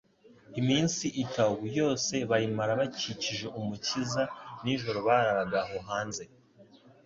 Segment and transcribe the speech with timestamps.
[0.59, 4.23] Iminsi itaW yose bayimara bakikije Umukiza;
[4.63, 6.23] nijoro bararaga aho hanze,